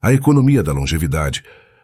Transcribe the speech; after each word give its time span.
A 0.00 0.12
economia 0.12 0.62
da 0.62 0.72
longevidade, 0.72 1.42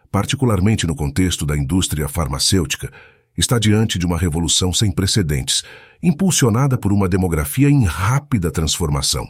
particularmente 0.09 0.87
no 0.87 0.95
contexto 0.95 1.45
da 1.45 1.57
indústria 1.57 2.07
farmacêutica, 2.07 2.89
está 3.37 3.59
diante 3.59 3.99
de 3.99 4.05
uma 4.05 4.17
revolução 4.17 4.71
sem 4.71 4.89
precedentes, 4.89 5.63
impulsionada 6.01 6.77
por 6.77 6.93
uma 6.93 7.09
demografia 7.09 7.69
em 7.69 7.83
rápida 7.83 8.49
transformação. 8.49 9.29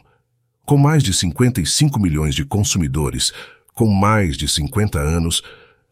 Com 0.63 0.77
mais 0.77 1.01
de 1.01 1.15
55 1.15 1.99
milhões 1.99 2.35
de 2.35 2.45
consumidores, 2.45 3.33
com 3.73 3.87
mais 3.87 4.37
de 4.37 4.47
50 4.47 4.99
anos, 4.99 5.41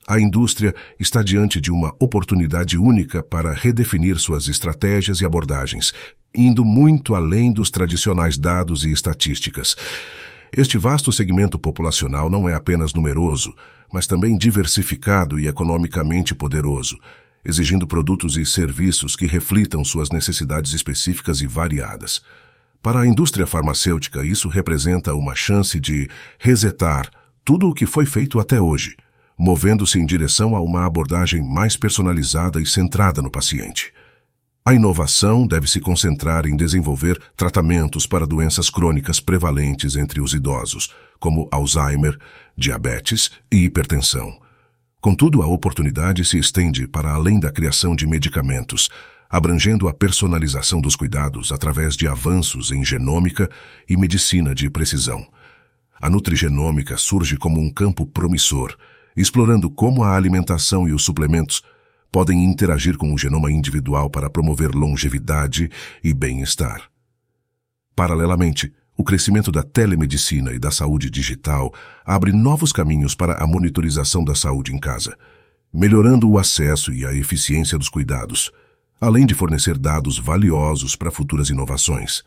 a 0.07 0.19
indústria 0.19 0.75
está 0.99 1.23
diante 1.23 1.59
de 1.59 1.71
uma 1.71 1.95
oportunidade 1.99 2.77
única 2.77 3.23
para 3.23 3.53
redefinir 3.53 4.19
suas 4.19 4.47
estratégias 4.47 5.19
e 5.19 5.25
abordagens, 5.25 5.93
indo 6.35 6.63
muito 6.63 7.15
além 7.15 7.51
dos 7.51 7.71
tradicionais 7.71 8.37
dados 8.37 8.85
e 8.85 8.91
estatísticas. 8.91 9.75
Este 10.55 10.77
vasto 10.77 11.11
segmento 11.11 11.57
populacional 11.57 12.29
não 12.29 12.47
é 12.47 12.53
apenas 12.53 12.93
numeroso, 12.93 13.55
mas 13.91 14.05
também 14.05 14.37
diversificado 14.37 15.39
e 15.39 15.47
economicamente 15.47 16.35
poderoso, 16.35 16.95
exigindo 17.43 17.87
produtos 17.87 18.37
e 18.37 18.45
serviços 18.45 19.15
que 19.15 19.25
reflitam 19.25 19.83
suas 19.83 20.11
necessidades 20.11 20.71
específicas 20.73 21.41
e 21.41 21.47
variadas. 21.47 22.21
Para 22.83 22.99
a 22.99 23.07
indústria 23.07 23.47
farmacêutica, 23.47 24.23
isso 24.23 24.47
representa 24.47 25.15
uma 25.15 25.33
chance 25.33 25.79
de 25.79 26.07
resetar 26.37 27.09
tudo 27.43 27.67
o 27.67 27.73
que 27.73 27.87
foi 27.87 28.05
feito 28.05 28.39
até 28.39 28.61
hoje, 28.61 28.95
movendo-se 29.35 29.97
em 29.97 30.05
direção 30.05 30.55
a 30.55 30.61
uma 30.61 30.85
abordagem 30.85 31.41
mais 31.41 31.75
personalizada 31.75 32.61
e 32.61 32.65
centrada 32.67 33.23
no 33.23 33.31
paciente. 33.31 33.91
A 34.65 34.73
inovação 34.73 35.45
deve 35.45 35.67
se 35.67 35.81
concentrar 35.81 36.45
em 36.45 36.55
desenvolver 36.55 37.21
tratamentos 37.35 38.07
para 38.07 38.25
doenças 38.25 38.69
crônicas 38.69 39.19
prevalentes 39.19 39.97
entre 39.97 40.21
os 40.21 40.33
idosos, 40.33 40.89
como 41.19 41.49
Alzheimer, 41.51 42.17
diabetes 42.55 43.29
e 43.51 43.65
hipertensão. 43.65 44.39
Contudo, 45.01 45.41
a 45.41 45.47
oportunidade 45.47 46.23
se 46.23 46.37
estende 46.37 46.87
para 46.87 47.11
além 47.11 47.41
da 47.41 47.51
criação 47.51 47.93
de 47.93 48.07
medicamentos, 48.07 48.89
abrangendo 49.29 49.89
a 49.89 49.93
personalização 49.93 50.79
dos 50.79 50.95
cuidados 50.95 51.51
através 51.51 51.97
de 51.97 52.07
avanços 52.07 52.71
em 52.71 52.85
genômica 52.85 53.49
e 53.89 53.97
medicina 53.97 54.55
de 54.55 54.69
precisão. 54.69 55.27
A 55.99 56.09
nutrigenômica 56.09 56.95
surge 56.95 57.35
como 57.35 57.59
um 57.59 57.69
campo 57.69 58.05
promissor, 58.05 58.77
explorando 59.13 59.69
como 59.69 60.05
a 60.05 60.15
alimentação 60.15 60.87
e 60.87 60.93
os 60.93 61.03
suplementos 61.03 61.61
podem 62.13 62.43
interagir 62.43 62.95
com 62.95 63.11
o 63.11 63.17
genoma 63.17 63.51
individual 63.51 64.07
para 64.07 64.29
promover 64.29 64.69
longevidade 64.75 65.67
e 66.03 66.13
bem-estar. 66.13 66.83
Paralelamente, 67.95 68.71
o 68.95 69.03
crescimento 69.03 69.51
da 69.51 69.63
telemedicina 69.63 70.53
e 70.53 70.59
da 70.59 70.69
saúde 70.69 71.09
digital 71.09 71.73
abre 72.05 72.31
novos 72.31 72.71
caminhos 72.71 73.15
para 73.15 73.43
a 73.43 73.47
monitorização 73.47 74.23
da 74.23 74.35
saúde 74.35 74.71
em 74.71 74.79
casa, 74.79 75.17
melhorando 75.73 76.29
o 76.29 76.37
acesso 76.37 76.93
e 76.93 77.03
a 77.03 77.11
eficiência 77.15 77.79
dos 77.79 77.89
cuidados, 77.89 78.51
além 79.01 79.25
de 79.25 79.33
fornecer 79.33 79.75
dados 79.75 80.19
valiosos 80.19 80.95
para 80.95 81.09
futuras 81.09 81.49
inovações. 81.49 82.21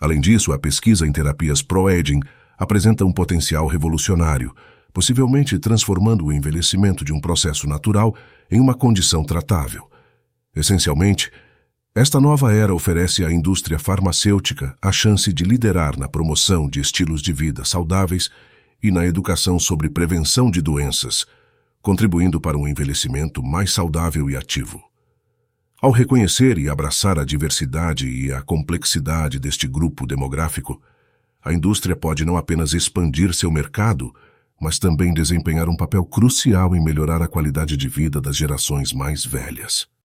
Além 0.00 0.18
disso, 0.18 0.50
a 0.50 0.58
pesquisa 0.58 1.06
em 1.06 1.12
terapias 1.12 1.60
pro-aging 1.60 2.20
apresenta 2.56 3.04
um 3.04 3.12
potencial 3.12 3.66
revolucionário, 3.66 4.54
possivelmente 4.94 5.58
transformando 5.58 6.26
o 6.26 6.32
envelhecimento 6.32 7.04
de 7.04 7.12
um 7.12 7.20
processo 7.20 7.66
natural 7.66 8.14
em 8.48 8.60
uma 8.60 8.74
condição 8.74 9.24
tratável. 9.24 9.90
Essencialmente, 10.54 11.32
esta 11.92 12.20
nova 12.20 12.54
era 12.54 12.72
oferece 12.72 13.24
à 13.24 13.32
indústria 13.32 13.76
farmacêutica 13.76 14.76
a 14.80 14.92
chance 14.92 15.32
de 15.32 15.42
liderar 15.42 15.98
na 15.98 16.08
promoção 16.08 16.68
de 16.68 16.80
estilos 16.80 17.20
de 17.20 17.32
vida 17.32 17.64
saudáveis 17.64 18.30
e 18.80 18.92
na 18.92 19.04
educação 19.04 19.58
sobre 19.58 19.90
prevenção 19.90 20.48
de 20.48 20.62
doenças, 20.62 21.26
contribuindo 21.82 22.40
para 22.40 22.56
um 22.56 22.66
envelhecimento 22.68 23.42
mais 23.42 23.72
saudável 23.72 24.30
e 24.30 24.36
ativo. 24.36 24.80
Ao 25.82 25.90
reconhecer 25.90 26.56
e 26.56 26.68
abraçar 26.68 27.18
a 27.18 27.24
diversidade 27.24 28.08
e 28.08 28.32
a 28.32 28.40
complexidade 28.42 29.40
deste 29.40 29.66
grupo 29.66 30.06
demográfico, 30.06 30.80
a 31.44 31.52
indústria 31.52 31.96
pode 31.96 32.24
não 32.24 32.36
apenas 32.36 32.74
expandir 32.74 33.34
seu 33.34 33.50
mercado, 33.50 34.14
mas 34.64 34.78
também 34.78 35.12
desempenhar 35.12 35.68
um 35.68 35.76
papel 35.76 36.06
crucial 36.06 36.74
em 36.74 36.82
melhorar 36.82 37.20
a 37.20 37.28
qualidade 37.28 37.76
de 37.76 37.86
vida 37.86 38.18
das 38.18 38.34
gerações 38.34 38.94
mais 38.94 39.22
velhas. 39.22 39.86